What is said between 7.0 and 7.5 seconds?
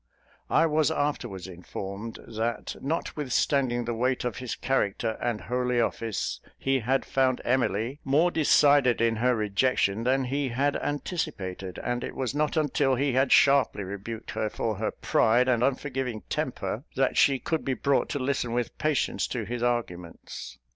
found